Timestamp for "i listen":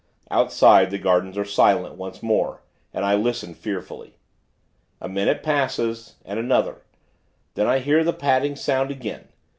3.05-3.53